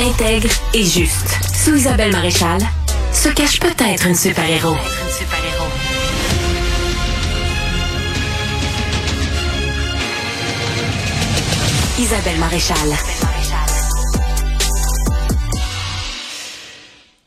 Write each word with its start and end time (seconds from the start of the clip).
Intègre 0.00 0.48
et 0.74 0.84
juste. 0.84 1.38
Sous 1.64 1.74
Isabelle 1.74 2.12
Maréchal 2.12 2.60
se 3.12 3.28
cache 3.30 3.58
peut-être 3.58 4.06
une 4.06 4.14
super-héros. 4.14 4.76
Isabelle 11.98 12.38
Maréchal. 12.38 13.17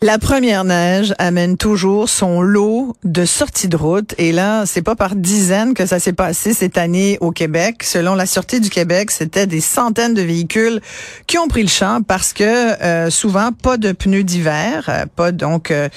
La 0.04 0.18
première 0.18 0.64
neige 0.64 1.14
amène 1.20 1.58
toujours 1.58 2.10
son 2.10 2.42
lot 2.42 2.96
de 3.04 3.24
sorties 3.24 3.68
de 3.68 3.78
route 3.78 4.16
et 4.18 4.32
là, 4.32 4.66
c'est 4.66 4.82
pas 4.82 4.96
par 4.96 5.16
dizaines 5.16 5.76
que 5.76 5.86
ça 5.86 6.00
s'est 6.00 6.12
passé 6.12 6.56
cette 6.56 6.80
année 6.80 7.20
au 7.22 7.30
Québec. 7.30 7.84
Selon 7.84 8.16
la 8.16 8.26
Sûreté 8.26 8.60
du 8.60 8.72
Québec, 8.72 9.12
c'était 9.12 9.46
des 9.46 9.62
centaines 9.62 10.16
de 10.16 10.24
véhicules 10.24 10.82
qui 11.28 11.38
ont 11.38 11.48
pris 11.48 11.62
le 11.62 11.70
champ 11.70 12.02
parce 12.02 12.34
que 12.34 12.44
euh, 12.44 13.12
souvent 13.12 13.52
pas 13.52 13.78
de 13.78 13.92
pneus 13.92 14.24
d'hiver, 14.24 14.86
euh, 14.90 15.06
pas 15.16 15.32
donc 15.32 15.70
euh, 15.70 15.88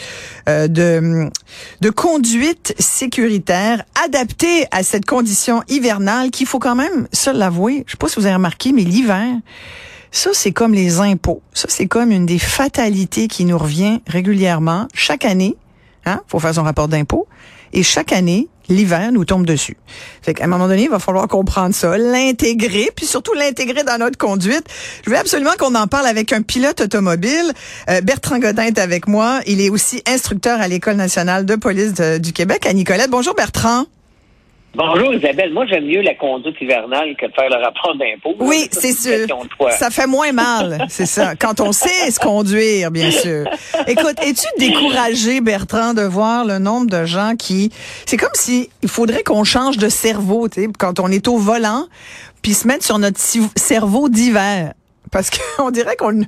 de 0.46 1.30
de 1.80 1.88
conduite 1.88 2.74
sécuritaire 2.78 3.84
adaptée 4.04 4.66
à 4.70 4.82
cette 4.82 5.06
condition 5.06 5.62
hivernale 5.68 6.30
qu'il 6.30 6.46
faut 6.46 6.58
quand 6.58 6.76
même 6.76 7.08
se 7.10 7.30
l'avouer. 7.30 7.84
Je 7.86 7.92
sais 7.92 7.96
pas 7.96 8.08
si 8.08 8.20
vous 8.20 8.26
avez 8.26 8.34
remarqué 8.34 8.72
mais 8.72 8.82
l'hiver 8.82 9.30
ça, 10.14 10.30
c'est 10.32 10.52
comme 10.52 10.74
les 10.74 11.00
impôts. 11.00 11.42
Ça, 11.52 11.66
c'est 11.68 11.86
comme 11.86 12.12
une 12.12 12.24
des 12.24 12.38
fatalités 12.38 13.26
qui 13.26 13.44
nous 13.44 13.58
revient 13.58 14.00
régulièrement 14.06 14.86
chaque 14.94 15.24
année. 15.24 15.56
Hein? 16.06 16.20
Faut 16.28 16.38
faire 16.38 16.54
son 16.54 16.62
rapport 16.62 16.86
d'impôt. 16.86 17.26
Et 17.72 17.82
chaque 17.82 18.12
année, 18.12 18.48
l'hiver 18.68 19.10
nous 19.10 19.24
tombe 19.24 19.44
dessus. 19.44 19.76
Fait 20.22 20.32
qu'à 20.32 20.44
un 20.44 20.46
moment 20.46 20.68
donné, 20.68 20.84
il 20.84 20.88
va 20.90 21.00
falloir 21.00 21.26
comprendre 21.26 21.74
ça, 21.74 21.98
l'intégrer, 21.98 22.90
puis 22.94 23.06
surtout 23.06 23.34
l'intégrer 23.34 23.82
dans 23.82 23.98
notre 23.98 24.16
conduite. 24.16 24.64
Je 25.04 25.10
veux 25.10 25.18
absolument 25.18 25.54
qu'on 25.58 25.74
en 25.74 25.88
parle 25.88 26.06
avec 26.06 26.32
un 26.32 26.42
pilote 26.42 26.80
automobile. 26.80 27.52
Euh, 27.90 28.00
Bertrand 28.00 28.38
Godin 28.38 28.66
est 28.66 28.78
avec 28.78 29.08
moi. 29.08 29.40
Il 29.48 29.60
est 29.60 29.68
aussi 29.68 30.00
instructeur 30.06 30.60
à 30.60 30.68
l'École 30.68 30.96
nationale 30.96 31.44
de 31.44 31.56
police 31.56 31.94
du 31.94 32.32
Québec 32.32 32.66
à 32.66 32.72
Nicolette. 32.72 33.10
Bonjour 33.10 33.34
Bertrand. 33.34 33.86
Bonjour 34.76 35.14
Isabelle, 35.14 35.52
moi 35.52 35.66
j'aime 35.66 35.84
mieux 35.84 36.00
la 36.00 36.14
conduite 36.16 36.56
hivernale 36.60 37.14
que 37.16 37.26
de 37.26 37.32
faire 37.32 37.48
le 37.48 37.64
rapport 37.64 37.94
d'impôt. 37.96 38.34
Oui, 38.40 38.68
c'est 38.72 38.92
sûr. 38.92 39.26
Ça 39.70 39.90
fait 39.90 40.08
moins 40.08 40.32
mal, 40.32 40.86
c'est 40.88 41.06
ça. 41.06 41.36
Quand 41.36 41.60
on 41.60 41.70
sait 41.70 42.10
se 42.10 42.18
conduire, 42.18 42.90
bien 42.90 43.12
sûr. 43.12 43.48
Écoute, 43.86 44.16
es-tu 44.20 44.46
découragé, 44.58 45.40
Bertrand, 45.40 45.94
de 45.94 46.02
voir 46.02 46.44
le 46.44 46.58
nombre 46.58 46.90
de 46.90 47.04
gens 47.04 47.34
qui... 47.38 47.70
C'est 48.04 48.16
comme 48.16 48.34
si 48.34 48.68
il 48.82 48.88
faudrait 48.88 49.22
qu'on 49.22 49.44
change 49.44 49.76
de 49.76 49.88
cerveau, 49.88 50.48
tu 50.48 50.62
sais, 50.62 50.68
quand 50.76 50.98
on 50.98 51.08
est 51.08 51.28
au 51.28 51.36
volant, 51.36 51.86
puis 52.42 52.52
se 52.52 52.66
mettre 52.66 52.84
sur 52.84 52.98
notre 52.98 53.20
cerveau 53.54 54.08
d'hiver 54.08 54.72
parce 55.12 55.30
qu'on 55.30 55.70
dirait 55.70 55.94
qu'on 55.94 56.22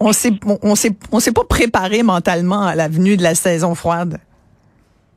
on 0.00 0.12
s'est 0.12 0.32
on 0.62 0.74
s'est 0.74 0.92
on 1.12 1.20
s'est 1.20 1.32
pas 1.32 1.44
préparé 1.44 2.02
mentalement 2.02 2.62
à 2.62 2.74
la 2.74 2.88
venue 2.88 3.16
de 3.16 3.22
la 3.22 3.36
saison 3.36 3.76
froide. 3.76 4.18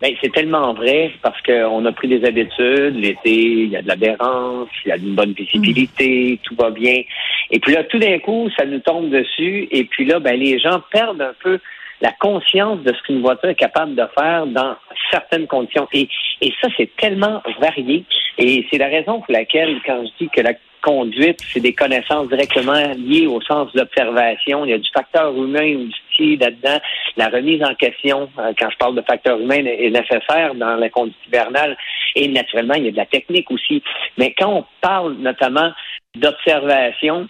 Ben, 0.06 0.14
c'est 0.22 0.32
tellement 0.32 0.72
vrai 0.76 1.14
parce 1.24 1.42
qu'on 1.42 1.84
a 1.84 1.92
pris 1.92 2.08
des 2.08 2.24
habitudes. 2.24 2.96
L'été, 2.96 3.64
il 3.64 3.70
y 3.70 3.76
a 3.76 3.82
de 3.82 3.88
l'adhérence, 3.88 4.70
il 4.86 4.90
y 4.90 4.92
a 4.92 4.98
une 4.98 5.16
bonne 5.16 5.32
visibilité, 5.32 6.34
mm. 6.34 6.38
tout 6.44 6.56
va 6.56 6.70
bien. 6.70 7.02
Et 7.50 7.60
puis 7.60 7.74
là, 7.74 7.84
tout 7.86 7.98
d'un 7.98 8.20
coup, 8.20 8.48
ça 8.56 8.66
nous 8.66 8.78
tombe 8.82 9.10
dessus. 9.10 9.68
Et 9.72 9.86
puis 9.86 10.06
là, 10.06 10.20
ben, 10.20 10.40
les 10.40 10.60
gens 10.60 10.80
perdent 10.92 11.24
un 11.24 11.34
peu 11.42 11.58
la 12.02 12.12
conscience 12.20 12.84
de 12.84 12.94
ce 12.94 13.02
qu'une 13.02 13.22
voiture 13.22 13.50
est 13.50 13.56
capable 13.56 13.96
de 13.96 14.04
faire 14.16 14.46
dans 14.46 14.76
certaines 15.10 15.48
conditions. 15.48 15.88
Et, 15.92 16.08
et 16.42 16.54
ça, 16.62 16.68
c'est 16.78 16.96
tellement 16.98 17.42
varié. 17.60 18.04
Et 18.38 18.64
c'est 18.70 18.78
la 18.78 18.90
raison 18.90 19.22
pour 19.22 19.34
laquelle, 19.34 19.80
quand 19.88 20.04
je 20.06 20.24
dis 20.24 20.30
que 20.30 20.42
la 20.42 20.54
conduite, 20.86 21.40
c'est 21.52 21.62
des 21.62 21.74
connaissances 21.74 22.30
directement 22.30 22.94
liées 22.96 23.26
au 23.26 23.42
sens 23.42 23.74
de 23.74 23.80
l'observation. 23.80 24.66
Il 24.66 24.70
y 24.70 24.74
a 24.74 24.78
du 24.78 24.90
facteur 24.94 25.36
humain 25.36 25.88
aussi 25.88 26.38
là-dedans. 26.38 26.80
La 27.18 27.30
remise 27.30 27.64
en 27.64 27.74
question, 27.76 28.30
euh, 28.40 28.53
quand 28.58 28.70
je 28.70 28.78
parle 28.78 28.96
de 28.96 29.02
facteur 29.02 29.40
humain, 29.40 29.64
est 29.66 29.90
nécessaire 29.90 30.56
dans 30.56 30.76
la 30.76 30.90
conduite 30.90 31.16
hivernale. 31.28 31.78
Et 32.16 32.28
naturellement, 32.28 32.74
il 32.76 32.86
y 32.86 32.88
a 32.90 32.92
de 32.92 32.98
la 32.98 33.06
technique 33.06 33.50
aussi. 33.52 33.81
Mais 34.18 34.34
quand 34.38 34.50
on 34.50 34.66
parle 34.81 35.14
notamment 35.14 35.72
d'observation, 36.16 37.28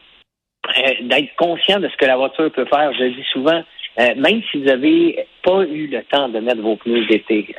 euh, 0.78 0.91
d'être 1.01 1.35
conscient 1.35 1.79
de 1.79 1.88
ce 1.88 1.97
que 1.97 2.06
la 2.06 2.18
voiture 2.18 2.51
peut 2.51 2.66
faire, 2.66 2.94
je 2.94 3.06
dis 3.06 3.25
souvent, 3.31 3.63
euh, 4.00 4.16
même 4.16 4.41
si 4.51 4.57
vous 4.57 4.66
n'avez 4.66 5.25
pas 5.44 5.63
eu 5.63 5.88
le 5.88 6.03
temps 6.03 6.29
de 6.29 6.40
mettre 6.40 6.62
vos 6.62 6.75
pneus 6.75 7.06
d'été, 7.06 7.56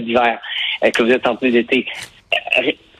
d'hiver, 0.00 0.38
que 0.82 1.02
vous 1.02 1.10
êtes 1.10 1.26
en 1.26 1.36
pneus 1.36 1.52
d'été, 1.52 1.86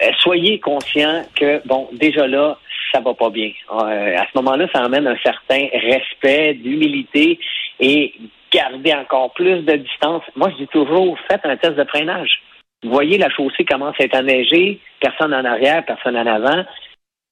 euh, 0.02 0.10
soyez 0.20 0.60
conscient 0.60 1.24
que, 1.34 1.66
bon, 1.66 1.88
déjà 1.92 2.26
là, 2.26 2.58
ça 2.92 3.00
va 3.00 3.14
pas 3.14 3.30
bien. 3.30 3.50
Euh, 3.70 4.16
à 4.16 4.26
ce 4.26 4.36
moment-là, 4.36 4.66
ça 4.72 4.84
amène 4.84 5.06
un 5.06 5.18
certain 5.22 5.66
respect, 5.72 6.54
d'humilité 6.54 7.38
et 7.80 8.14
garder 8.52 8.94
encore 8.94 9.32
plus 9.34 9.62
de 9.62 9.76
distance. 9.76 10.22
Moi, 10.36 10.50
je 10.50 10.64
dis 10.64 10.68
toujours, 10.68 11.18
faites 11.30 11.44
un 11.44 11.56
test 11.56 11.74
de 11.74 11.84
freinage. 11.84 12.40
Vous 12.82 12.90
voyez, 12.90 13.18
la 13.18 13.30
chaussée 13.30 13.64
commence 13.64 13.96
à 14.00 14.04
être 14.04 14.16
enneigée, 14.16 14.80
personne 15.00 15.34
en 15.34 15.44
arrière, 15.44 15.84
personne 15.84 16.16
en 16.16 16.26
avant. 16.26 16.64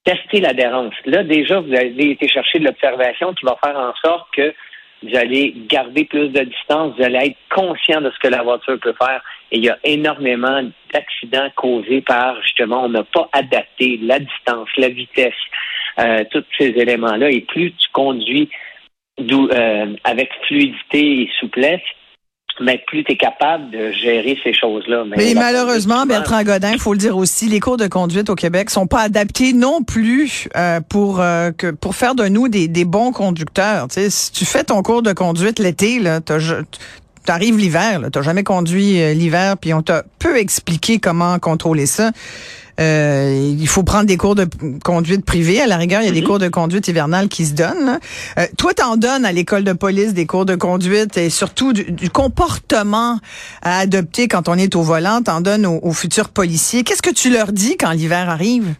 Testez 0.04 0.40
l'adhérence. 0.40 0.94
Là, 1.04 1.22
déjà, 1.22 1.60
vous 1.60 1.72
avez 1.72 2.10
été 2.10 2.28
chercher 2.28 2.58
de 2.58 2.64
l'observation 2.64 3.32
qui 3.34 3.44
va 3.44 3.56
faire 3.62 3.76
en 3.76 3.92
sorte 4.04 4.28
que 4.34 4.54
vous 5.02 5.16
allez 5.16 5.54
garder 5.68 6.04
plus 6.04 6.28
de 6.30 6.42
distance, 6.42 6.94
vous 6.96 7.04
allez 7.04 7.28
être 7.28 7.36
conscient 7.54 8.00
de 8.00 8.10
ce 8.10 8.18
que 8.18 8.28
la 8.28 8.42
voiture 8.42 8.78
peut 8.80 8.94
faire. 8.98 9.22
Et 9.52 9.58
il 9.58 9.64
y 9.64 9.68
a 9.68 9.78
énormément 9.84 10.62
d'accidents 10.92 11.48
causés 11.54 12.00
par, 12.00 12.40
justement, 12.42 12.84
on 12.84 12.88
n'a 12.88 13.04
pas 13.04 13.28
adapté 13.32 13.98
la 14.02 14.18
distance, 14.18 14.68
la 14.76 14.88
vitesse, 14.88 15.34
euh, 15.98 16.24
tous 16.30 16.44
ces 16.58 16.68
éléments-là. 16.68 17.30
Et 17.30 17.42
plus 17.42 17.72
tu 17.72 17.88
conduis 17.92 18.48
euh, 19.18 19.96
avec 20.04 20.28
fluidité 20.46 21.22
et 21.22 21.30
souplesse, 21.40 21.80
mais 22.60 22.82
plus 22.86 23.04
tu 23.04 23.12
es 23.12 23.16
capable 23.16 23.70
de 23.70 23.92
gérer 23.92 24.38
ces 24.42 24.52
choses-là. 24.52 25.04
Mais, 25.16 25.34
malheureusement, 25.34 26.06
Bertrand 26.06 26.42
Godin, 26.42 26.72
il 26.72 26.78
faut 26.78 26.92
le 26.92 26.98
dire 26.98 27.16
aussi, 27.16 27.48
les 27.48 27.60
cours 27.60 27.76
de 27.76 27.86
conduite 27.86 28.30
au 28.30 28.34
Québec 28.34 28.70
sont 28.70 28.86
pas 28.86 29.00
adaptés 29.00 29.52
non 29.52 29.82
plus 29.82 30.48
euh, 30.56 30.80
pour 30.88 31.20
euh, 31.20 31.50
que 31.52 31.70
pour 31.70 31.94
faire 31.94 32.14
de 32.14 32.28
nous 32.28 32.48
des, 32.48 32.68
des 32.68 32.84
bons 32.84 33.12
conducteurs. 33.12 33.88
Tu 33.88 34.00
si 34.10 34.32
tu 34.32 34.44
fais 34.44 34.64
ton 34.64 34.82
cours 34.82 35.02
de 35.02 35.12
conduite 35.12 35.58
l'été, 35.58 35.98
là, 35.98 36.20
t'arrives 37.24 37.58
l'hiver, 37.58 38.00
t'as 38.12 38.22
jamais 38.22 38.44
conduit 38.44 39.02
euh, 39.02 39.12
l'hiver, 39.12 39.56
puis 39.60 39.74
on 39.74 39.82
t'a 39.82 40.04
peu 40.18 40.38
expliqué 40.38 40.98
comment 40.98 41.38
contrôler 41.38 41.86
ça. 41.86 42.12
Euh, 42.78 43.54
il 43.58 43.66
faut 43.68 43.82
prendre 43.82 44.06
des 44.06 44.16
cours 44.16 44.34
de 44.34 44.46
conduite 44.84 45.24
privée. 45.24 45.60
À 45.60 45.66
la 45.66 45.76
rigueur, 45.76 46.02
il 46.02 46.06
y 46.06 46.10
a 46.10 46.12
des 46.12 46.20
mhm. 46.20 46.26
cours 46.26 46.38
de 46.38 46.48
conduite 46.48 46.88
hivernale 46.88 47.28
qui 47.28 47.44
se 47.44 47.54
donnent. 47.54 47.98
Euh, 48.38 48.42
toi, 48.58 48.74
t'en 48.74 48.96
donnes 48.96 49.24
à 49.24 49.32
l'école 49.32 49.64
de 49.64 49.72
police 49.72 50.12
des 50.14 50.26
cours 50.26 50.44
de 50.44 50.56
conduite 50.56 51.16
et 51.16 51.30
surtout 51.30 51.72
du, 51.72 52.10
comportement 52.10 53.18
à 53.62 53.78
adopter 53.80 54.28
quand 54.28 54.48
on 54.48 54.54
est 54.54 54.76
au 54.76 54.82
volant. 54.82 55.22
T'en 55.22 55.40
donnes 55.40 55.66
aux, 55.66 55.92
futurs 55.92 56.28
policiers. 56.28 56.84
Qu'est-ce 56.84 57.02
que 57.02 57.14
tu 57.14 57.30
leur 57.30 57.52
dis 57.52 57.76
quand 57.78 57.92
l'hiver 57.92 58.28
arrive? 58.28 58.74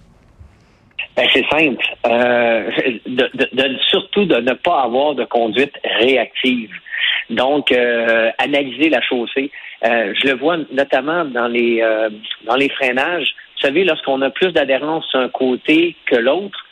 Ben, 1.17 1.27
c'est 1.33 1.47
simple. 1.51 1.85
Euh, 2.07 2.71
de, 3.07 3.79
surtout 3.89 4.27
de 4.27 4.37
ne 4.37 4.53
pas 4.53 4.83
avoir 4.83 5.15
de 5.15 5.25
conduite 5.25 5.73
réactive. 5.99 6.71
Donc, 7.31 7.73
euh, 7.73 8.31
analyser 8.39 8.91
la 8.91 9.01
chaussée. 9.01 9.51
Euh, 9.85 10.13
je 10.21 10.29
le 10.29 10.37
vois 10.37 10.59
notamment 10.73 11.25
dans 11.25 11.49
les 11.49 11.83
dans 12.47 12.57
les 12.57 12.69
freinages. 12.69 13.35
Vous 13.57 13.67
savez, 13.67 13.85
lorsqu'on 13.85 14.21
a 14.23 14.31
plus 14.31 14.53
d'adhérence 14.53 15.07
d'un 15.13 15.29
côté 15.29 15.97
que 16.07 16.17
l'autre, 16.17 16.67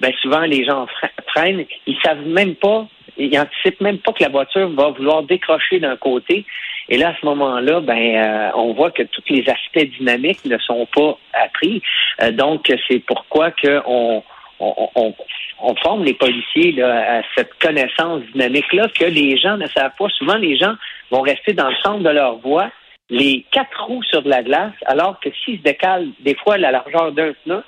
ben 0.00 0.12
souvent 0.22 0.40
les 0.40 0.64
gens 0.64 0.86
freinent, 1.28 1.64
ils 1.86 1.98
savent 2.02 2.26
même 2.26 2.54
pas, 2.54 2.86
ils 3.18 3.38
anticipent 3.38 3.82
même 3.82 3.98
pas 3.98 4.12
que 4.12 4.22
la 4.22 4.30
voiture 4.30 4.68
va 4.70 4.88
vouloir 4.90 5.22
décrocher 5.22 5.80
d'un 5.80 5.96
côté. 5.96 6.46
Et 6.88 6.96
là, 6.96 7.10
à 7.10 7.14
ce 7.20 7.26
moment-là, 7.26 7.80
ben, 7.80 8.16
euh, 8.16 8.50
on 8.54 8.72
voit 8.72 8.90
que 8.90 9.02
tous 9.02 9.22
les 9.28 9.44
aspects 9.48 9.88
dynamiques 9.98 10.44
ne 10.44 10.58
sont 10.58 10.86
pas 10.94 11.18
appris. 11.34 11.82
Euh, 12.22 12.32
donc, 12.32 12.72
c'est 12.88 12.98
pourquoi 13.00 13.50
que 13.50 13.80
on, 13.86 14.22
on, 14.58 15.14
on, 15.62 15.74
forme 15.76 16.04
les 16.04 16.14
policiers 16.14 16.82
à 16.82 17.22
cette 17.36 17.54
connaissance 17.60 18.22
dynamique-là 18.32 18.88
que 18.88 19.04
les 19.04 19.36
gens 19.36 19.56
ne 19.56 19.66
savent 19.66 19.92
pas. 19.98 20.08
Souvent, 20.08 20.36
les 20.36 20.56
gens 20.56 20.74
vont 21.10 21.20
rester 21.20 21.52
dans 21.52 21.68
le 21.68 21.76
centre 21.76 22.02
de 22.02 22.10
leur 22.10 22.36
voie, 22.38 22.70
les 23.10 23.44
quatre 23.50 23.84
roues 23.86 24.02
sur 24.04 24.22
de 24.22 24.30
la 24.30 24.42
glace, 24.42 24.74
alors 24.86 25.18
que 25.20 25.28
s'ils 25.44 25.58
se 25.58 25.62
décalent 25.62 26.08
des 26.20 26.36
fois 26.36 26.58
la 26.58 26.70
largeur 26.70 27.12
d'un 27.12 27.32
pneu, 27.44 27.62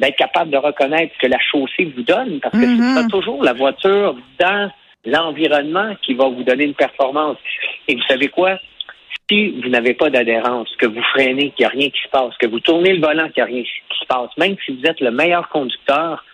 d'être 0.00 0.16
capable 0.16 0.50
de 0.50 0.58
reconnaître 0.58 1.12
ce 1.14 1.26
que 1.26 1.30
la 1.30 1.38
chaussée 1.38 1.92
vous 1.96 2.02
donne, 2.02 2.40
parce 2.40 2.54
que 2.54 2.64
ce 2.64 2.76
sera 2.76 3.02
mm-hmm. 3.02 3.10
toujours 3.10 3.42
la 3.42 3.52
voiture 3.52 4.16
dans 4.38 4.70
l'environnement 5.04 5.94
qui 6.02 6.14
va 6.14 6.28
vous 6.28 6.42
donner 6.42 6.64
une 6.64 6.74
performance. 6.74 7.38
Et 7.88 7.94
vous 7.94 8.02
savez 8.08 8.28
quoi? 8.28 8.58
Si 9.28 9.60
vous 9.60 9.68
n'avez 9.68 9.94
pas 9.94 10.10
d'adhérence, 10.10 10.68
que 10.76 10.86
vous 10.86 11.02
freinez, 11.02 11.50
qu'il 11.50 11.64
n'y 11.64 11.66
a 11.66 11.68
rien 11.70 11.90
qui 11.90 12.00
se 12.00 12.08
passe, 12.08 12.36
que 12.38 12.46
vous 12.46 12.60
tournez 12.60 12.92
le 12.92 13.00
volant, 13.00 13.28
qu'il 13.30 13.42
n'y 13.42 13.50
a 13.50 13.52
rien 13.52 13.62
qui 13.62 13.98
se 13.98 14.06
passe, 14.06 14.30
même 14.36 14.56
si 14.64 14.72
vous 14.72 14.86
êtes 14.86 15.00
le 15.00 15.10
meilleur 15.10 15.48
conducteur, 15.48 16.24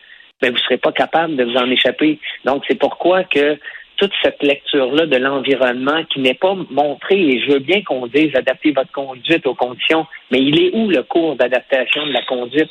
ben, 0.41 0.51
vous 0.51 0.57
ne 0.57 0.63
serez 0.63 0.79
pas 0.79 0.93
capable 0.93 1.37
de 1.37 1.45
vous 1.45 1.57
en 1.57 1.71
échapper. 1.71 2.19
Donc, 2.45 2.65
c'est 2.69 2.79
pourquoi 2.79 3.25
que 3.25 3.59
toute 4.03 4.13
cette 4.21 4.43
lecture-là 4.43 5.07
de 5.07 5.17
l'environnement 5.17 6.03
qui 6.13 6.19
n'est 6.19 6.35
pas 6.35 6.57
montrée, 6.71 7.21
et 7.21 7.41
je 7.41 7.53
veux 7.53 7.61
bien 7.61 7.83
qu'on 7.83 8.09
dise 8.09 8.35
adapter 8.35 8.73
votre 8.73 8.91
conduite 8.91 9.47
aux 9.47 9.55
conditions, 9.55 10.07
mais 10.33 10.41
il 10.41 10.61
est 10.61 10.75
où 10.75 10.89
le 10.89 11.05
cours 11.05 11.37
d'adaptation 11.37 12.05
de 12.09 12.13
la 12.13 12.23
conduite? 12.23 12.71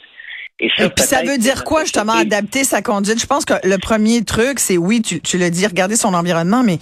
Et 0.63 0.69
ça, 0.77 0.89
ça 0.95 1.23
veut 1.23 1.39
dire 1.39 1.63
quoi, 1.63 1.81
justement, 1.85 2.13
adapter 2.13 2.63
sa 2.63 2.83
conduite? 2.83 3.19
Je 3.19 3.25
pense 3.25 3.45
que 3.45 3.55
le 3.63 3.77
premier 3.79 4.23
truc, 4.23 4.59
c'est 4.59 4.77
oui, 4.77 5.01
tu, 5.01 5.19
tu 5.19 5.39
le 5.39 5.49
dis, 5.49 5.65
regarder 5.65 5.95
son 5.95 6.13
environnement, 6.13 6.61
mais 6.61 6.77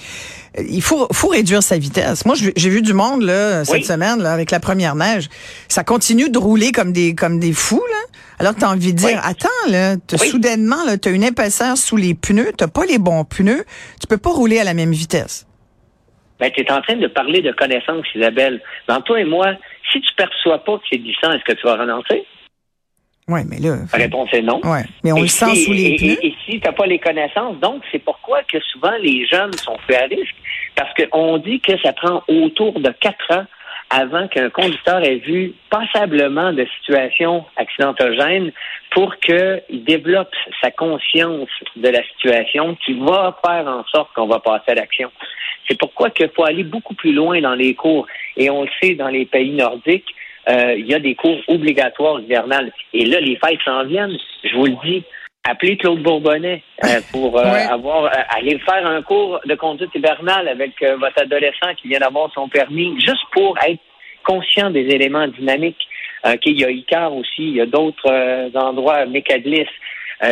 euh, 0.58 0.64
il 0.70 0.82
faut, 0.82 1.08
faut 1.14 1.30
réduire 1.30 1.64
sa 1.64 1.78
vitesse. 1.78 2.26
Moi, 2.26 2.36
j'ai 2.36 2.70
vu 2.70 2.82
du 2.82 2.92
monde 2.92 3.22
là, 3.22 3.64
cette 3.64 3.86
semaine 3.86 4.22
là, 4.22 4.34
avec 4.34 4.52
la 4.52 4.60
première 4.60 4.96
neige. 4.96 5.30
Ça 5.70 5.86
continue 5.86 6.30
de 6.30 6.38
rouler 6.38 6.74
comme 6.74 6.92
des, 6.92 7.16
comme 7.16 7.40
des 7.40 7.54
fous. 7.54 7.82
Là, 7.90 8.20
alors 8.40 8.54
que 8.54 8.60
tu 8.60 8.66
as 8.66 8.70
envie 8.70 8.94
de 8.94 8.98
dire, 8.98 9.22
attends, 9.24 9.48
là, 9.70 9.96
soudainement, 10.18 10.84
tu 11.02 11.08
as 11.08 11.12
une 11.14 11.24
épaisseur 11.24 11.78
sous 11.78 11.96
les 11.96 12.16
pneus, 12.16 12.52
tu 12.58 12.68
pas 12.68 12.86
les 12.86 12.98
bons 12.98 13.24
pneus, 13.24 13.64
tu 14.02 14.08
peux 14.08 14.18
pas 14.18 14.32
rouler 14.32 14.60
à 14.60 14.66
la 14.66 14.74
même 14.74 14.92
vitesse. 14.92 15.48
Ben, 16.42 16.52
tu 16.52 16.62
es 16.62 16.72
en 16.72 16.82
train 16.82 16.98
de 16.98 17.08
parler 17.08 17.42
de 17.42 17.54
connaissance, 17.54 18.06
Isabelle. 18.14 18.62
Dans 18.90 19.02
toi 19.02 19.22
et 19.22 19.26
moi, 19.26 19.54
si 19.92 20.02
tu 20.02 20.14
perçois 20.18 20.64
pas 20.66 20.78
que 20.78 20.84
c'est 20.90 20.98
glissant, 20.98 21.32
est-ce 21.32 21.44
que 21.46 21.54
tu 21.54 21.66
vas 21.66 21.78
renoncer? 21.78 22.26
Oui, 23.30 23.42
mais 23.48 23.60
là. 23.60 23.78
La 23.94 24.00
réponse 24.00 24.30
est 24.34 24.42
non. 24.42 24.60
Ouais, 24.64 24.84
mais 25.04 25.12
on 25.12 25.22
le 25.22 25.28
sent 25.28 25.56
sous 25.56 25.72
les 25.72 25.96
pneus. 25.96 26.18
Et, 26.24 26.34
si 26.46 26.60
tu 26.60 26.66
n'as 26.66 26.74
pas 26.74 26.88
les 26.88 26.98
connaissances, 26.98 27.60
donc 27.60 27.84
c'est 27.92 28.00
pourquoi 28.00 28.42
que 28.44 28.60
souvent 28.60 28.96
les 29.02 29.28
jeunes 29.28 29.54
sont 29.54 29.78
faits 29.88 30.02
à 30.02 30.06
risque. 30.06 30.36
Parce 30.76 30.92
qu'on 30.96 31.38
dit 31.38 31.60
que 31.60 31.78
ça 31.80 31.94
prend 31.94 32.24
autour 32.28 32.80
de 32.80 32.90
quatre 33.00 33.32
ans 33.32 33.46
avant 33.92 34.28
qu'un 34.28 34.50
conducteur 34.50 35.04
ait 35.04 35.18
vu 35.18 35.54
passablement 35.70 36.54
de 36.54 36.66
situations 36.80 37.46
accidentogènes 37.56 38.52
pour 38.92 39.16
qu'il 39.18 39.84
développe 39.84 40.34
sa 40.62 40.72
conscience 40.72 41.50
de 41.76 41.90
la 41.90 42.04
situation 42.04 42.76
qui 42.86 42.94
va 43.00 43.38
faire 43.46 43.68
en 43.68 43.84
sorte 43.86 44.14
qu'on 44.14 44.28
va 44.28 44.40
passer 44.40 44.72
à 44.72 44.76
l'action. 44.76 45.12
C'est 45.68 45.78
pourquoi 45.78 46.10
qu'il 46.10 46.30
faut 46.36 46.46
aller 46.46 46.64
beaucoup 46.64 46.96
plus 46.96 47.14
loin 47.14 47.40
dans 47.42 47.56
les 47.56 47.76
cours. 47.76 48.08
Et 48.38 48.50
on 48.50 48.64
le 48.64 48.70
sait 48.82 48.96
dans 48.96 49.08
les 49.08 49.26
pays 49.26 49.52
nordiques, 49.52 50.16
il 50.48 50.86
y 50.88 50.94
a 50.94 51.00
des 51.00 51.16
cours 51.16 51.40
obligatoires 51.48 52.20
hivernales. 52.20 52.72
Et 52.94 53.06
là, 53.06 53.20
les 53.20 53.36
fêtes 53.36 53.60
s'en 53.64 53.84
viennent. 53.86 54.18
Je 54.44 54.56
vous 54.56 54.66
le 54.66 54.76
dis, 54.84 55.04
appelez 55.44 55.78
Claude 55.78 56.02
Bourbonnais 56.02 56.64
euh, 56.84 57.02
pour 57.12 57.38
euh, 57.38 57.44
avoir 57.44 58.12
aller 58.30 58.60
faire 58.60 58.86
un 58.86 59.02
cours 59.02 59.40
de 59.46 59.56
conduite 59.56 59.94
hivernale 59.96 60.48
avec 60.48 60.74
votre 60.82 61.22
adolescent 61.22 61.74
qui 61.82 61.88
vient 61.88 62.00
d'avoir 62.00 62.32
son 62.34 62.48
permis, 62.48 63.00
juste 63.00 63.26
pour 63.32 63.58
être 63.68 63.82
conscient 64.24 64.70
des 64.70 64.88
éléments 64.88 65.28
dynamiques. 65.28 65.88
il 66.46 66.60
y 66.60 66.66
a 66.66 66.70
Icar 66.70 67.14
aussi, 67.16 67.40
il 67.40 67.56
y 67.56 67.62
a 67.62 67.66
d'autres 67.66 68.52
endroits, 68.56 69.06
Mécadlis. 69.06 69.66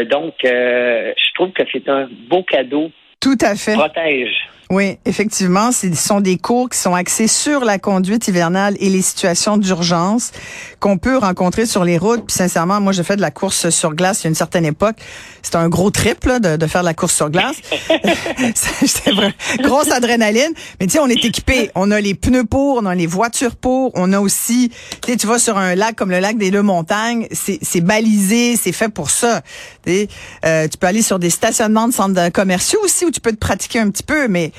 donc, 0.10 0.34
je 0.44 1.34
trouve 1.34 1.52
que 1.52 1.64
c'est 1.72 1.88
un 1.90 2.08
beau 2.30 2.44
cadeau. 2.44 2.92
Tout 3.20 3.38
à 3.42 3.56
fait. 3.56 3.74
Protège. 3.74 4.36
Oui, 4.70 4.98
effectivement, 5.06 5.72
ce 5.72 5.94
sont 5.96 6.20
des 6.20 6.38
cours 6.38 6.70
qui 6.70 6.78
sont 6.78 6.94
axés 6.94 7.28
sur 7.28 7.64
la 7.64 7.80
conduite 7.80 8.28
hivernale 8.28 8.76
et 8.82 8.90
les 8.90 9.02
situations 9.02 9.56
d'urgence 9.56 10.32
qu'on 10.82 10.98
peut 10.98 11.18
rencontrer 11.18 11.66
sur 11.66 11.86
les 11.86 11.98
routes. 11.98 12.26
Puis 12.28 12.36
sincèrement, 12.36 12.82
moi, 12.82 12.92
j'ai 12.92 13.04
fait 13.04 13.16
de 13.16 13.22
la 13.22 13.32
course 13.32 13.70
sur 13.70 13.94
glace 13.94 14.22
il 14.22 14.24
y 14.26 14.28
a 14.28 14.30
une 14.30 14.36
certaine 14.36 14.66
époque. 14.66 14.98
C'était 15.42 15.58
un 15.58 15.70
gros 15.70 15.90
trip 15.90 16.28
de, 16.28 16.58
de, 16.58 16.68
faire 16.68 16.82
de 16.82 16.88
la 16.88 16.94
course 16.94 17.16
sur 17.16 17.30
glace. 17.30 17.56
C'était 18.56 19.12
grosse 19.60 19.90
adrénaline. 19.90 20.52
Mais 20.82 20.88
tu 20.88 20.94
sais, 20.94 21.00
on 21.00 21.08
est 21.08 21.24
équipé. 21.24 21.72
On 21.76 21.90
a 21.92 22.02
les 22.02 22.14
pneus 22.14 22.44
pour, 22.44 22.78
on 22.78 22.86
a 22.86 22.96
les 22.96 23.08
voitures 23.08 23.56
pour, 23.56 23.92
on 23.96 24.12
a 24.12 24.20
aussi, 24.20 24.72
tu 25.02 25.12
sais, 25.12 25.18
tu 25.18 25.28
vas 25.28 25.40
sur 25.40 25.58
un 25.58 25.76
lac 25.76 25.96
comme 25.96 26.12
le 26.12 26.20
lac 26.20 26.38
des 26.38 26.52
Deux 26.52 26.62
Montagnes, 26.62 27.28
c'est 27.32 27.82
balisé, 27.82 28.58
c'est 28.62 28.74
fait 28.74 28.90
pour 28.90 29.10
ça. 29.10 29.42
Euh, 29.88 30.68
tu 30.68 30.78
peux 30.78 30.88
aller 30.88 31.02
sur 31.02 31.20
des 31.20 31.30
stationnements 31.30 31.88
de 31.88 31.94
centres 31.94 32.30
commerciaux 32.30 32.80
aussi 32.84 33.06
où 33.06 33.12
tu 33.12 33.22
peux 33.22 33.32
te 33.32 33.38
pratiquer 33.38 33.80
un 33.80 33.90
petit 33.90 34.04
peu, 34.04 34.28
mais 34.28 34.52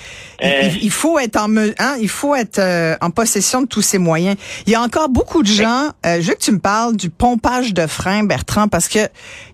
euh. 0.44 0.70
il, 0.80 0.90
faut 0.90 1.18
être 1.18 1.36
en 1.36 1.56
hein, 1.56 1.96
il 2.00 2.08
faut 2.08 2.34
être 2.34 2.58
euh, 2.58 2.96
en 3.00 3.10
possession 3.10 3.62
de 3.62 3.66
tous 3.66 3.82
ces 3.82 3.98
moyens. 3.98 4.36
Il 4.66 4.72
y 4.72 4.76
a 4.76 4.80
encore 4.80 5.08
beaucoup 5.08 5.42
de 5.42 5.48
gens. 5.48 5.90
Euh, 6.06 6.20
je 6.20 6.28
veux 6.28 6.34
que 6.34 6.42
tu 6.42 6.52
me 6.52 6.60
parles 6.60 6.96
du 6.96 7.10
pompage 7.10 7.74
de 7.74 7.86
frein, 7.86 8.22
Bertrand, 8.24 8.68
parce 8.68 8.88
que 8.88 9.00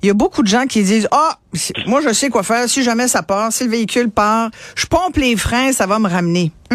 il 0.03 0.07
y 0.07 0.11
a 0.11 0.15
beaucoup 0.15 0.43
de 0.43 0.49
gens 0.49 0.67
qui 0.67 0.83
disent 0.83 1.09
ah 1.11 1.39
moi 1.87 2.01
je 2.03 2.13
sais 2.13 2.29
quoi 2.29 2.43
faire. 2.43 2.69
Si 2.69 2.83
jamais 2.83 3.09
ça 3.09 3.23
part, 3.23 3.53
si 3.53 3.65
le 3.65 3.71
véhicule 3.71 4.11
part, 4.11 4.51
je 4.75 4.87
pompe 4.87 5.17
les 5.17 5.37
freins, 5.37 5.73
ça 5.73 5.87
va 5.87 5.99
me 5.99 6.09
ramener. 6.09 6.53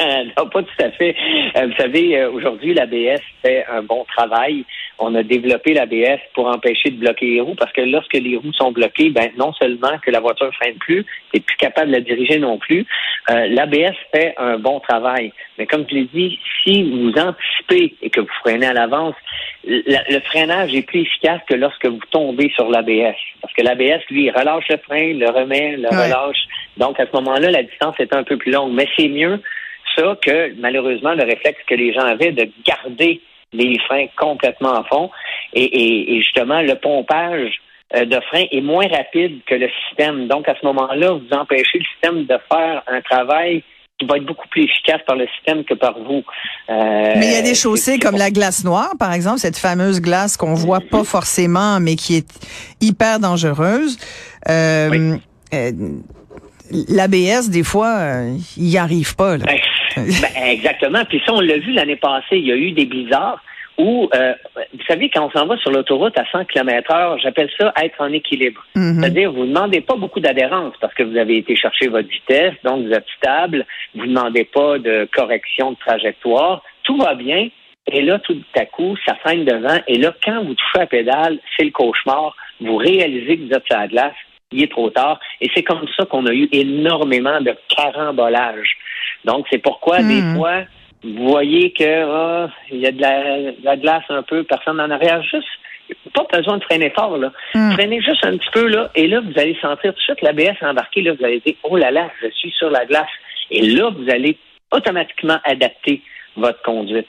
non, 0.36 0.48
pas 0.48 0.62
tout 0.62 0.84
à 0.84 0.90
fait. 0.90 1.14
vous 1.54 1.76
savez, 1.76 2.24
aujourd'hui 2.26 2.74
l'ABS 2.74 3.20
fait 3.42 3.64
un 3.66 3.82
bon 3.82 4.04
travail 4.04 4.64
on 4.98 5.14
a 5.14 5.22
développé 5.22 5.74
l'ABS 5.74 6.20
pour 6.34 6.46
empêcher 6.46 6.90
de 6.90 6.96
bloquer 6.96 7.26
les 7.26 7.40
roues 7.40 7.56
parce 7.56 7.72
que 7.72 7.80
lorsque 7.80 8.14
les 8.14 8.36
roues 8.36 8.52
sont 8.52 8.70
bloquées, 8.70 9.10
ben 9.10 9.30
non 9.36 9.52
seulement 9.54 9.98
que 10.04 10.10
la 10.10 10.20
voiture 10.20 10.52
freine 10.54 10.76
plus, 10.76 11.04
tu 11.32 11.40
plus 11.40 11.56
capable 11.56 11.88
de 11.88 11.96
la 11.96 12.00
diriger 12.00 12.38
non 12.38 12.58
plus. 12.58 12.86
Euh, 13.30 13.48
L'ABS 13.48 13.96
fait 14.14 14.34
un 14.36 14.58
bon 14.58 14.80
travail. 14.80 15.32
Mais 15.58 15.66
comme 15.66 15.84
je 15.88 15.94
l'ai 15.94 16.04
dit, 16.04 16.38
si 16.62 16.82
vous 16.84 17.12
anticipez 17.18 17.94
et 18.02 18.10
que 18.10 18.20
vous 18.20 18.32
freinez 18.40 18.66
à 18.66 18.72
l'avance, 18.72 19.14
le, 19.64 20.20
freinage 20.20 20.74
est 20.74 20.82
plus 20.82 21.00
efficace 21.00 21.40
que 21.48 21.54
lorsque 21.54 21.86
vous 21.86 22.00
tombez 22.10 22.50
sur 22.54 22.68
l'ABS. 22.68 23.16
Parce 23.40 23.52
que 23.54 23.62
l'ABS, 23.62 24.02
lui, 24.10 24.30
relâche 24.30 24.68
le 24.68 24.76
frein, 24.78 25.14
le 25.14 25.28
remet, 25.28 25.76
le 25.76 25.88
relâche. 25.88 26.44
Donc, 26.76 27.00
à 27.00 27.06
ce 27.06 27.12
moment-là, 27.14 27.50
la 27.50 27.62
distance 27.62 27.94
est 27.98 28.14
un 28.14 28.22
peu 28.22 28.36
plus 28.36 28.52
longue. 28.52 28.72
Mais 28.72 28.88
c'est 28.96 29.08
mieux 29.08 29.40
ça 29.96 30.16
que, 30.20 30.54
malheureusement, 30.60 31.14
le 31.14 31.24
réflexe 31.24 31.60
que 31.66 31.74
les 31.74 31.92
gens 31.92 32.04
avaient 32.04 32.32
de 32.32 32.48
garder 32.64 33.20
les 33.54 33.78
freins 33.80 34.06
complètement 34.18 34.74
à 34.80 34.84
fond. 34.84 35.10
Et, 35.54 36.20
justement, 36.22 36.60
le 36.60 36.74
pompage 36.74 37.52
euh, 37.94 38.04
de 38.04 38.20
frein 38.28 38.44
est 38.50 38.60
moins 38.60 38.88
rapide 38.88 39.40
que 39.46 39.54
le 39.54 39.68
système. 39.86 40.26
Donc, 40.26 40.48
à 40.48 40.54
ce 40.60 40.66
moment-là, 40.66 41.12
vous 41.12 41.36
empêchez 41.36 41.78
le 41.78 41.84
système 41.84 42.24
de 42.24 42.38
faire 42.50 42.82
un 42.86 43.00
travail 43.00 43.62
qui 43.98 44.06
va 44.06 44.16
être 44.16 44.26
beaucoup 44.26 44.48
plus 44.48 44.64
efficace 44.64 45.00
par 45.06 45.14
le 45.14 45.28
système 45.36 45.62
que 45.64 45.74
par 45.74 45.96
vous. 45.96 46.24
Euh, 46.68 47.12
mais 47.16 47.26
il 47.26 47.32
y 47.32 47.36
a 47.36 47.42
des 47.42 47.54
chaussées 47.54 48.00
comme 48.00 48.16
la 48.16 48.32
glace 48.32 48.64
noire, 48.64 48.94
par 48.98 49.12
exemple, 49.12 49.38
cette 49.38 49.56
fameuse 49.56 50.00
glace 50.00 50.36
qu'on 50.36 50.54
voit 50.54 50.80
pas 50.80 51.04
forcément, 51.04 51.78
mais 51.78 51.94
qui 51.94 52.16
est 52.16 52.26
hyper 52.80 53.20
dangereuse. 53.20 53.96
Euh, 54.48 55.16
L'ABS, 56.88 57.50
des 57.50 57.62
fois, 57.62 58.22
il 58.56 58.64
n'y 58.64 58.78
arrive 58.78 59.14
pas. 59.14 59.36
Là. 59.36 59.44
Ben, 59.44 59.58
ben, 59.96 60.28
exactement. 60.50 61.04
Puis 61.04 61.22
ça, 61.26 61.32
on 61.32 61.40
l'a 61.40 61.58
vu 61.58 61.72
l'année 61.72 61.96
passée. 61.96 62.36
Il 62.36 62.46
y 62.46 62.52
a 62.52 62.56
eu 62.56 62.72
des 62.72 62.86
blizzards 62.86 63.42
où, 63.76 64.08
euh, 64.14 64.34
vous 64.72 64.84
savez, 64.86 65.10
quand 65.10 65.26
on 65.26 65.30
s'en 65.30 65.46
va 65.46 65.56
sur 65.58 65.70
l'autoroute 65.70 66.16
à 66.18 66.24
100 66.30 66.44
km 66.44 66.92
heure, 66.92 67.18
j'appelle 67.18 67.50
ça 67.58 67.72
être 67.82 68.00
en 68.00 68.12
équilibre. 68.12 68.64
Mhm. 68.74 69.00
C'est-à-dire, 69.00 69.32
vous 69.32 69.44
ne 69.44 69.48
demandez 69.48 69.80
pas 69.80 69.96
beaucoup 69.96 70.20
d'adhérence 70.20 70.74
parce 70.80 70.94
que 70.94 71.02
vous 71.02 71.16
avez 71.16 71.38
été 71.38 71.56
chercher 71.56 71.88
votre 71.88 72.08
vitesse, 72.08 72.54
donc 72.62 72.86
vous 72.86 72.92
êtes 72.92 73.06
stable. 73.16 73.66
Vous 73.94 74.06
ne 74.06 74.14
demandez 74.14 74.44
pas 74.44 74.78
de 74.78 75.08
correction 75.12 75.72
de 75.72 75.76
trajectoire. 75.78 76.62
Tout 76.84 76.98
va 76.98 77.14
bien. 77.14 77.48
Et 77.92 78.02
là, 78.02 78.18
tout 78.20 78.40
à 78.56 78.64
coup, 78.64 78.96
ça 79.06 79.14
freine 79.16 79.44
devant. 79.44 79.78
Et 79.88 79.98
là, 79.98 80.14
quand 80.24 80.42
vous 80.44 80.54
touchez 80.54 80.80
à 80.80 80.86
pédale, 80.86 81.38
c'est 81.56 81.64
le 81.64 81.70
cauchemar. 81.70 82.34
Vous 82.60 82.76
réalisez 82.76 83.36
que 83.36 83.42
vous 83.42 83.52
êtes 83.52 83.66
sur 83.66 83.78
la 83.78 83.88
glace. 83.88 84.14
Il 84.54 84.62
est 84.62 84.70
trop 84.70 84.88
tard. 84.88 85.18
Et 85.40 85.50
c'est 85.54 85.64
comme 85.64 85.84
ça 85.96 86.06
qu'on 86.06 86.26
a 86.26 86.32
eu 86.32 86.48
énormément 86.52 87.40
de 87.40 87.54
carambolages. 87.68 88.76
Donc, 89.24 89.46
c'est 89.50 89.58
pourquoi 89.58 89.98
des 89.98 90.22
hmm. 90.22 90.36
fois, 90.36 90.62
vous 91.02 91.28
voyez 91.28 91.72
que 91.72 91.84
ah, 91.84 92.48
il 92.70 92.78
y 92.78 92.86
a 92.86 92.92
de 92.92 93.00
la, 93.64 93.76
glace 93.76 94.04
un 94.08 94.22
peu, 94.22 94.44
personne 94.44 94.80
en 94.80 94.90
arrière, 94.90 95.22
juste 95.22 95.48
pas 96.14 96.24
besoin 96.32 96.58
de 96.58 96.64
freiner 96.64 96.90
fort, 96.90 97.18
là. 97.18 97.32
Hmm. 97.54 97.72
Freinez 97.72 98.00
juste 98.00 98.24
un 98.24 98.38
petit 98.38 98.50
peu, 98.52 98.68
là, 98.68 98.90
et 98.94 99.06
là, 99.06 99.20
vous 99.20 99.38
allez 99.38 99.56
sentir 99.60 99.92
tout 99.92 99.98
de 99.98 100.16
suite 100.16 100.22
l'ABS 100.22 100.56
embarqué, 100.62 101.02
là, 101.02 101.12
vous 101.18 101.24
allez 101.24 101.40
dire, 101.40 101.56
oh 101.64 101.76
là 101.76 101.90
là, 101.90 102.10
je 102.22 102.28
suis 102.30 102.52
sur 102.52 102.70
la 102.70 102.86
glace. 102.86 103.08
Et 103.50 103.60
là, 103.60 103.90
vous 103.90 104.08
allez 104.10 104.38
automatiquement 104.72 105.38
adapter 105.44 106.00
votre 106.36 106.62
conduite. 106.62 107.06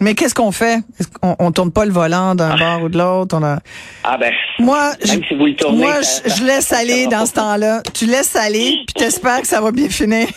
Mais 0.00 0.14
qu'est-ce 0.14 0.34
qu'on 0.34 0.50
fait? 0.52 0.78
Est-ce 0.98 1.08
qu'on 1.08 1.36
on 1.38 1.52
tourne 1.52 1.70
pas 1.72 1.84
le 1.84 1.92
volant 1.92 2.34
d'un 2.34 2.56
bord 2.56 2.82
ou 2.82 2.88
de 2.88 2.98
l'autre? 2.98 3.36
On 3.38 3.42
a... 3.44 3.58
Ah 4.02 4.18
ben, 4.18 4.32
Moi, 4.58 4.90
je, 5.00 5.06
si 5.26 5.34
vous 5.34 5.46
le 5.46 5.54
tournez, 5.56 5.78
moi, 5.78 6.02
ça- 6.02 6.22
je, 6.28 6.34
je 6.40 6.44
laisse 6.44 6.72
aller 6.72 7.06
dans 7.06 7.24
ce 7.26 7.34
temps-là. 7.34 7.82
Tu 7.94 8.06
laisses 8.06 8.34
aller, 8.36 8.78
puis 8.86 8.94
t'espères 8.94 9.40
que 9.40 9.46
ça 9.46 9.60
va 9.60 9.70
bien 9.72 9.88
finir. 9.88 10.26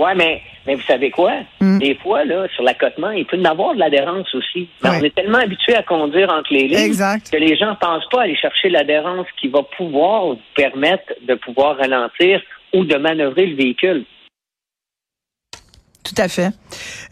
Ouais, 0.00 0.14
mais, 0.14 0.40
mais 0.64 0.76
vous 0.76 0.82
savez 0.82 1.10
quoi? 1.10 1.32
Mm. 1.60 1.78
Des 1.80 1.96
fois, 1.96 2.24
là, 2.24 2.46
sur 2.54 2.62
l'accotement, 2.62 3.10
il 3.10 3.26
peut 3.26 3.36
y 3.36 3.40
en 3.40 3.50
avoir 3.50 3.74
de 3.74 3.80
l'adhérence 3.80 4.32
aussi. 4.32 4.68
Mais 4.84 4.90
Ouais. 4.90 4.96
On 5.00 5.04
est 5.04 5.12
tellement 5.14 5.38
habitué 5.38 5.74
à 5.74 5.82
conduire 5.82 6.30
entre 6.30 6.52
les 6.52 6.68
lignes 6.68 6.78
Exact. 6.78 7.28
que 7.32 7.36
les 7.36 7.56
gens 7.56 7.74
pensent 7.80 8.06
pas 8.12 8.22
aller 8.22 8.36
chercher 8.36 8.68
l'adhérence 8.68 9.26
qui 9.40 9.48
va 9.48 9.64
pouvoir 9.76 10.26
vous 10.26 10.38
permettre 10.54 11.12
de 11.26 11.34
pouvoir 11.34 11.78
ralentir 11.78 12.40
ou 12.72 12.84
de 12.84 12.94
manœuvrer 12.96 13.46
le 13.46 13.56
véhicule. 13.56 14.04
Tout 16.14 16.22
à 16.22 16.28
fait. 16.28 16.50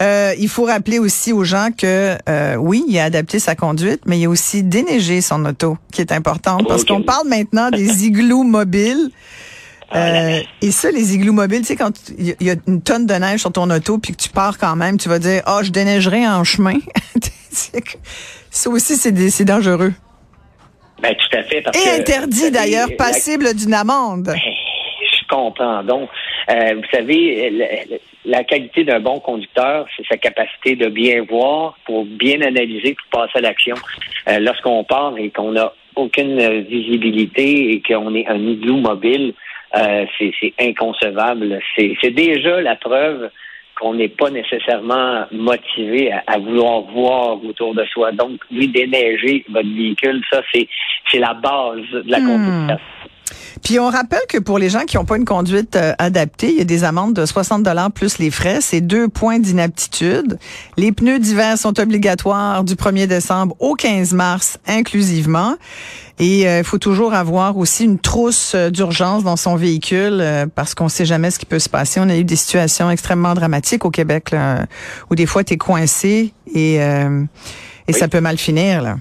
Euh, 0.00 0.32
il 0.38 0.48
faut 0.48 0.64
rappeler 0.64 0.98
aussi 0.98 1.32
aux 1.32 1.44
gens 1.44 1.68
que 1.76 2.16
euh, 2.28 2.54
oui, 2.56 2.84
il 2.88 2.98
a 2.98 3.04
adapté 3.04 3.38
sa 3.38 3.54
conduite, 3.54 4.00
mais 4.06 4.18
il 4.18 4.24
a 4.26 4.28
aussi 4.30 4.62
déneigé 4.62 5.20
son 5.20 5.44
auto, 5.44 5.76
qui 5.92 6.00
est 6.00 6.12
importante, 6.12 6.66
parce 6.66 6.84
qu'on 6.84 7.02
parle 7.02 7.28
maintenant 7.28 7.70
des 7.70 8.04
igloos 8.06 8.42
mobiles. 8.44 9.10
Euh, 9.94 10.40
et 10.62 10.70
ça, 10.72 10.90
les 10.90 11.14
igloos 11.14 11.32
mobiles, 11.32 11.60
tu 11.60 11.66
sais, 11.66 11.76
quand 11.76 11.92
il 12.18 12.26
y 12.28 12.30
a- 12.32 12.34
il 12.40 12.46
y 12.46 12.50
a 12.50 12.54
une 12.66 12.80
tonne 12.82 13.06
de 13.06 13.14
neige 13.14 13.40
sur 13.40 13.52
ton 13.52 13.70
auto, 13.70 13.98
puis 13.98 14.12
que 14.14 14.20
tu 14.22 14.30
pars 14.30 14.58
quand 14.58 14.74
même, 14.76 14.98
tu 14.98 15.08
vas 15.08 15.18
dire, 15.18 15.42
ah, 15.46 15.60
je 15.62 15.70
déneigerai 15.70 16.26
en 16.26 16.42
chemin. 16.42 16.78
Ça 18.50 18.70
aussi, 18.70 18.96
c'est 18.96 19.44
dangereux. 19.44 19.92
Ben, 21.02 21.14
tout 21.14 21.36
à 21.38 21.42
fait. 21.42 21.60
Parce 21.62 21.78
Et 21.78 21.82
que, 21.88 22.00
interdit 22.00 22.50
d'ailleurs, 22.50 22.88
la- 22.88 22.96
passible 22.96 23.54
d'une 23.54 23.74
amende. 23.74 24.34
Je 24.34 25.26
comprends 25.28 25.82
donc. 25.84 26.08
Euh, 26.50 26.74
vous 26.76 26.82
savez, 26.92 27.50
la, 28.26 28.44
qualité 28.44 28.84
d'un 28.84 29.00
bon 29.00 29.18
conducteur, 29.20 29.86
c'est 29.96 30.06
sa 30.06 30.16
capacité 30.16 30.76
de 30.76 30.88
bien 30.88 31.22
voir, 31.28 31.76
pour 31.86 32.04
bien 32.04 32.40
analyser, 32.42 32.94
pour 32.94 33.20
passer 33.20 33.38
à 33.38 33.40
l'action. 33.40 33.76
Euh, 34.28 34.38
Lorsqu'on 34.40 34.84
part 34.84 35.14
et 35.18 35.30
qu'on 35.30 35.52
n'a 35.52 35.72
aucune 35.94 36.38
visibilité 36.64 37.72
et 37.72 37.82
qu'on 37.82 38.14
est 38.14 38.26
un 38.26 38.38
igloo 38.38 38.76
mobile, 38.76 39.32
euh, 39.76 40.04
c'est 40.18 40.54
inconcevable. 40.60 41.60
C'est 41.76 42.10
déjà 42.10 42.60
la 42.60 42.76
preuve 42.76 43.30
qu'on 43.78 43.94
n'est 43.94 44.08
pas 44.08 44.30
nécessairement 44.30 45.26
motivé 45.32 46.10
à, 46.12 46.22
à 46.26 46.38
vouloir 46.38 46.80
voir 46.82 47.44
autour 47.44 47.74
de 47.74 47.84
soi. 47.84 48.12
Donc, 48.12 48.40
oui, 48.50 48.68
déneiger 48.68 49.44
votre 49.50 49.68
véhicule, 49.68 50.22
ça, 50.30 50.42
c'est 50.52 50.66
c'est 51.10 51.18
la 51.18 51.34
base 51.34 51.88
de 51.92 52.10
la 52.10 52.18
Hmm. 52.18 52.26
conduite. 52.26 52.80
Puis 53.62 53.78
on 53.78 53.88
rappelle 53.88 54.22
que 54.28 54.38
pour 54.38 54.58
les 54.58 54.68
gens 54.68 54.84
qui 54.86 54.96
n'ont 54.96 55.04
pas 55.04 55.16
une 55.16 55.24
conduite 55.24 55.76
euh, 55.76 55.92
adaptée, 55.98 56.50
il 56.50 56.58
y 56.58 56.60
a 56.60 56.64
des 56.64 56.84
amendes 56.84 57.14
de 57.14 57.26
60 57.26 57.62
dollars 57.62 57.90
plus 57.90 58.18
les 58.18 58.30
frais. 58.30 58.58
C'est 58.60 58.80
deux 58.80 59.08
points 59.08 59.38
d'inaptitude. 59.38 60.38
Les 60.76 60.92
pneus 60.92 61.18
d'hiver 61.18 61.58
sont 61.58 61.78
obligatoires 61.80 62.64
du 62.64 62.74
1er 62.74 63.06
décembre 63.06 63.56
au 63.58 63.74
15 63.74 64.12
mars 64.12 64.58
inclusivement. 64.66 65.56
Et 66.18 66.48
euh, 66.48 66.58
il 66.58 66.64
faut 66.64 66.78
toujours 66.78 67.12
avoir 67.12 67.58
aussi 67.58 67.84
une 67.84 67.98
trousse 67.98 68.54
euh, 68.54 68.70
d'urgence 68.70 69.22
dans 69.22 69.36
son 69.36 69.54
véhicule 69.54 70.18
euh, 70.20 70.46
parce 70.52 70.74
qu'on 70.74 70.88
sait 70.88 71.04
jamais 71.04 71.30
ce 71.30 71.38
qui 71.38 71.44
peut 71.44 71.58
se 71.58 71.68
passer. 71.68 72.00
On 72.00 72.08
a 72.08 72.16
eu 72.16 72.24
des 72.24 72.36
situations 72.36 72.90
extrêmement 72.90 73.34
dramatiques 73.34 73.84
au 73.84 73.90
Québec 73.90 74.30
là, 74.30 74.64
où 75.10 75.14
des 75.14 75.26
fois 75.26 75.44
tu 75.44 75.54
es 75.54 75.56
coincé 75.58 76.32
et, 76.54 76.82
euh, 76.82 77.22
et 77.86 77.92
ça 77.92 78.08
peut 78.08 78.20
mal 78.20 78.38
finir. 78.38 78.80
Là. 78.80 78.96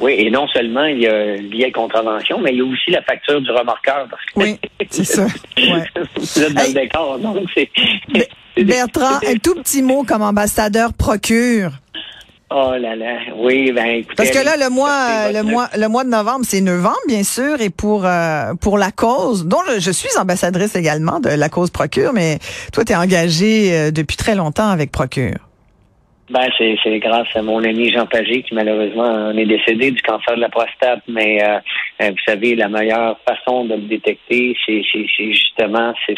Oui, 0.00 0.14
et 0.16 0.30
non 0.30 0.46
seulement 0.48 0.84
il 0.84 1.00
y 1.02 1.06
a 1.08 1.36
le 1.36 1.42
billet 1.48 1.68
de 1.68 1.74
contravention, 1.74 2.38
mais 2.40 2.52
il 2.52 2.58
y 2.58 2.60
a 2.60 2.64
aussi 2.64 2.90
la 2.90 3.02
facture 3.02 3.40
du 3.40 3.50
remorqueur. 3.50 4.06
Parce 4.08 4.24
que 4.26 4.32
Oui, 4.36 4.58
c'est 4.90 5.04
ça. 5.04 5.24
Ouais. 5.56 5.84
vous 6.16 6.42
êtes 6.42 6.52
dans 6.54 6.60
Hey. 6.62 6.72
le 6.74 6.80
décor, 6.80 7.18
donc 7.18 7.36
c'est... 7.54 7.68
Bertrand, 8.56 9.18
un 9.26 9.36
tout 9.42 9.54
petit 9.56 9.82
mot 9.82 10.04
comme 10.04 10.22
ambassadeur 10.22 10.92
procure. 10.92 11.70
Oh 12.50 12.72
là 12.80 12.96
là, 12.96 13.18
oui, 13.36 13.72
ben 13.72 13.84
écoutez... 13.86 14.14
Parce 14.16 14.30
que 14.30 14.42
là, 14.42 14.56
le 14.56 14.70
mois, 14.70 14.88
sortez 15.24 15.32
le 15.34 15.42
mois, 15.42 15.68
le 15.76 15.86
mois 15.88 16.04
de 16.04 16.08
novembre, 16.08 16.46
c'est 16.48 16.62
novembre, 16.62 16.96
bien 17.06 17.22
sûr, 17.22 17.60
et 17.60 17.68
pour 17.68 18.06
euh, 18.06 18.54
pour 18.60 18.78
la 18.78 18.90
cause, 18.90 19.44
dont 19.44 19.58
je, 19.74 19.80
je 19.80 19.90
suis 19.90 20.08
ambassadrice 20.18 20.74
également 20.74 21.20
de 21.20 21.28
la 21.28 21.48
cause 21.50 21.68
Procure, 21.70 22.12
mais 22.14 22.38
toi, 22.72 22.84
tu 22.86 22.92
es 22.92 22.96
engagée 22.96 23.70
euh, 23.76 23.90
depuis 23.90 24.16
très 24.16 24.34
longtemps 24.34 24.70
avec 24.70 24.90
Procure. 24.90 25.34
Ben, 26.30 26.48
c'est, 26.58 26.76
c'est 26.82 26.98
grâce 26.98 27.28
à 27.34 27.42
mon 27.42 27.62
ami 27.64 27.90
Jean 27.90 28.06
Pagé 28.06 28.42
qui 28.42 28.54
malheureusement 28.54 29.04
en 29.04 29.36
est 29.36 29.46
décédé 29.46 29.90
du 29.90 30.02
cancer 30.02 30.36
de 30.36 30.40
la 30.40 30.48
prostate. 30.48 31.00
Mais 31.08 31.42
euh, 31.42 31.58
euh, 32.02 32.10
vous 32.10 32.22
savez, 32.26 32.54
la 32.54 32.68
meilleure 32.68 33.18
façon 33.26 33.64
de 33.64 33.74
le 33.74 33.82
détecter, 33.82 34.56
c'est, 34.66 34.82
c'est, 34.92 35.06
c'est 35.16 35.32
justement 35.32 35.94
c'est, 36.06 36.16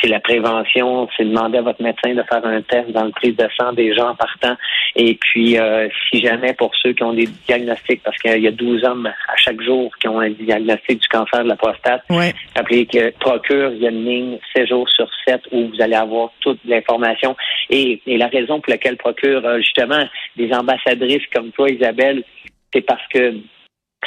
c'est 0.00 0.08
la 0.08 0.20
prévention, 0.20 1.08
c'est 1.16 1.24
demander 1.24 1.58
à 1.58 1.62
votre 1.62 1.82
médecin 1.82 2.14
de 2.14 2.22
faire 2.22 2.44
un 2.44 2.62
test 2.62 2.90
dans 2.90 3.04
le 3.04 3.10
prise 3.10 3.36
de 3.36 3.48
sang 3.58 3.72
des 3.72 3.94
gens 3.94 4.14
partant. 4.14 4.56
Et 4.94 5.14
puis, 5.14 5.58
euh, 5.58 5.88
si 6.10 6.20
jamais 6.20 6.54
pour 6.54 6.70
ceux 6.82 6.92
qui 6.92 7.02
ont 7.02 7.12
des 7.12 7.28
diagnostics, 7.46 8.02
parce 8.02 8.16
qu'il 8.18 8.42
y 8.42 8.48
a 8.48 8.52
12 8.52 8.84
hommes 8.84 9.06
à 9.06 9.36
chaque 9.36 9.60
jour 9.62 9.90
qui 10.00 10.08
ont 10.08 10.20
un 10.20 10.30
diagnostic 10.30 11.00
du 11.00 11.08
cancer 11.08 11.42
de 11.42 11.48
la 11.48 11.56
prostate, 11.56 12.02
Ouais. 12.10 12.32
Rappelez 12.54 12.86
que 12.86 13.10
Procure, 13.18 13.72
il 13.72 13.82
y 13.82 13.86
a 13.86 13.90
une 13.90 14.04
ligne 14.04 14.38
7 14.54 14.68
jours 14.68 14.88
sur 14.88 15.08
7 15.26 15.40
où 15.52 15.68
vous 15.68 15.80
allez 15.80 15.94
avoir 15.94 16.30
toute 16.40 16.58
l'information. 16.64 17.36
Et, 17.70 18.00
et 18.06 18.18
la 18.18 18.26
raison 18.26 18.60
pour 18.60 18.70
laquelle 18.70 18.96
Procure 18.96 19.31
a 19.38 19.58
justement 19.58 20.04
des 20.36 20.52
ambassadrices 20.52 21.26
comme 21.34 21.50
toi, 21.52 21.68
Isabelle, 21.68 22.24
c'est 22.72 22.82
parce 22.82 23.06
que 23.08 23.34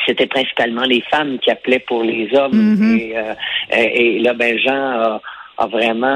c'était 0.06 0.28
principalement 0.28 0.84
les 0.84 1.02
femmes 1.02 1.40
qui 1.40 1.52
appelaient 1.52 1.84
pour 1.88 2.04
les 2.04 2.30
hommes. 2.36 2.76
Mhm. 2.76 3.00
et, 3.00 3.18
euh, 3.18 3.34
et, 3.72 4.18
et 4.18 4.20
là, 4.20 4.34
ben, 4.34 4.58
Jean 4.58 4.74
a, 4.74 5.22
a 5.58 5.68
vraiment 5.68 6.08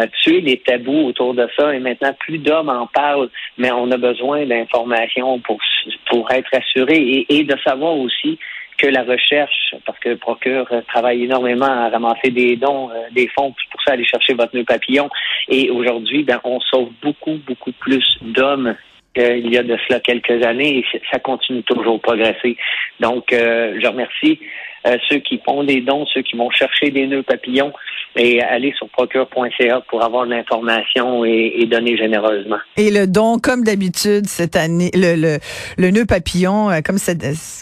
euh, 0.00 0.06
tué 0.22 0.40
les 0.40 0.58
tabous 0.58 1.06
autour 1.08 1.34
de 1.34 1.48
ça. 1.56 1.74
Et 1.74 1.78
maintenant, 1.78 2.12
plus 2.18 2.38
d'hommes 2.38 2.68
en 2.68 2.86
parlent, 2.86 3.30
mais 3.56 3.70
on 3.70 3.90
a 3.90 3.96
besoin 3.96 4.44
d'informations 4.46 5.38
pour, 5.40 5.58
pour 6.10 6.30
être 6.30 6.50
assuré 6.52 6.96
et, 6.96 7.38
et 7.38 7.44
de 7.44 7.56
savoir 7.64 7.96
aussi 7.96 8.38
que 8.78 8.86
la 8.86 9.02
recherche, 9.02 9.74
parce 9.84 9.98
que 9.98 10.14
Procure 10.14 10.66
euh, 10.72 10.80
travaille 10.88 11.24
énormément 11.24 11.66
à 11.66 11.90
ramasser 11.90 12.30
des 12.30 12.56
dons, 12.56 12.90
euh, 12.90 13.08
des 13.10 13.28
fonds 13.28 13.54
pour 13.70 13.82
ça 13.82 13.92
aller 13.92 14.04
chercher 14.04 14.34
votre 14.34 14.56
nœud 14.56 14.64
papillon. 14.64 15.10
Et 15.48 15.70
aujourd'hui, 15.70 16.22
ben, 16.22 16.40
on 16.44 16.60
sauve 16.60 16.90
beaucoup, 17.02 17.38
beaucoup 17.46 17.72
plus 17.72 18.18
d'hommes 18.22 18.74
qu'il 19.18 19.52
y 19.52 19.58
a 19.58 19.62
de 19.62 19.76
cela 19.86 20.00
quelques 20.00 20.44
années 20.44 20.78
et 20.78 20.84
ça 21.10 21.18
continue 21.18 21.62
toujours 21.62 21.96
de 21.96 22.02
progresser. 22.02 22.56
Donc, 23.00 23.32
euh, 23.32 23.78
je 23.82 23.86
remercie 23.86 24.38
euh, 24.86 24.96
ceux 25.08 25.18
qui 25.18 25.40
font 25.44 25.64
des 25.64 25.80
dons, 25.80 26.06
ceux 26.06 26.22
qui 26.22 26.36
vont 26.36 26.50
chercher 26.50 26.90
des 26.90 27.06
nœuds 27.06 27.22
papillons 27.22 27.72
et 28.16 28.40
aller 28.42 28.72
sur 28.76 28.88
procure.ca 28.88 29.80
pour 29.88 30.02
avoir 30.02 30.26
de 30.26 30.30
l'information 30.30 31.24
et, 31.24 31.54
et 31.58 31.66
donner 31.66 31.96
généreusement. 31.96 32.58
Et 32.76 32.90
le 32.90 33.06
don, 33.06 33.38
comme 33.38 33.64
d'habitude, 33.64 34.26
cette 34.26 34.56
année, 34.56 34.90
le, 34.94 35.14
le, 35.16 35.38
le 35.76 35.90
nœud 35.90 36.06
papillon, 36.06 36.70
euh, 36.70 36.80
comme, 36.84 36.98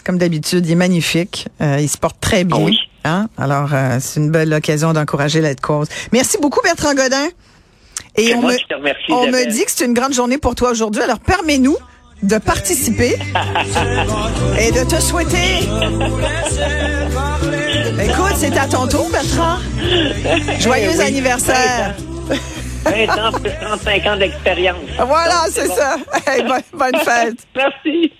comme 0.05 0.17
d'habitude, 0.17 0.65
il 0.65 0.71
est 0.71 0.75
magnifique. 0.75 1.47
Euh, 1.61 1.77
il 1.79 1.89
se 1.89 1.97
porte 1.97 2.19
très 2.19 2.43
bien. 2.43 2.57
Ah 2.59 2.65
oui. 2.65 2.79
Hein? 3.03 3.27
Alors, 3.37 3.69
c'est 3.99 4.19
une 4.19 4.31
belle 4.31 4.53
occasion 4.53 4.91
d'encourager 4.91 5.39
la 5.39 5.55
cause. 5.55 5.87
Merci 6.11 6.37
beaucoup, 6.41 6.59
Bertrand 6.61 6.93
Godin. 6.93 7.29
Et 8.17 8.33
on 8.35 8.41
moi 8.41 8.53
me, 8.53 8.57
qui 8.57 8.65
te 8.65 8.73
remercie, 8.73 9.11
on 9.11 9.23
me 9.23 9.29
Isabelle. 9.29 9.53
dit 9.53 9.65
que 9.65 9.71
c'est 9.71 9.85
une 9.85 9.93
grande 9.93 10.13
journée 10.13 10.37
pour 10.37 10.55
toi 10.55 10.71
aujourd'hui. 10.71 11.01
Alors, 11.03 11.19
permets-nous 11.19 11.77
de 12.23 12.37
participer 12.39 13.15
et 14.59 14.71
de 14.71 14.83
te 14.89 14.99
souhaiter. 14.99 15.59
Écoute, 18.03 18.33
c'est 18.37 18.57
à 18.57 18.67
ton 18.67 18.87
tour, 18.87 19.07
Bertrand. 19.11 19.57
Joyeux 20.59 20.89
Eh 20.93 20.97
oui. 20.97 21.05
anniversaire. 21.05 21.95
20 22.85 23.09
ans 23.19 23.31
plus 23.33 23.51
35 23.61 24.05
ans 24.07 24.17
d'expérience. 24.17 24.77
Voilà, 24.97 25.43
c'est 25.51 25.67
bon. 25.67 25.75
ça. 25.75 25.97
Hey, 26.25 26.41
bonne, 26.43 26.61
bonne 26.73 26.95
fête. 27.03 27.35
Merci. 27.55 28.11